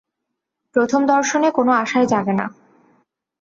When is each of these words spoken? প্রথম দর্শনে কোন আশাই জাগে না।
প্রথম 0.75 1.01
দর্শনে 1.05 1.49
কোন 1.51 1.67
আশাই 1.81 2.05
জাগে 2.07 2.33
না। 2.33 2.45